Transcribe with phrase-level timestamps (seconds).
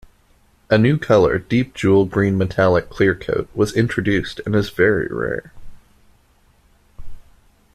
[0.71, 5.53] A new color, Deep Jewel Green Metallic Clearcoat, was introduced and is very rare.